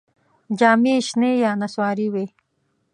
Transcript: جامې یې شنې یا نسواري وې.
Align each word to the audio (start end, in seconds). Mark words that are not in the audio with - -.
جامې 0.59 0.93
یې 0.95 1.05
شنې 1.07 1.31
یا 1.43 1.51
نسواري 1.61 2.07
وې. 2.13 2.25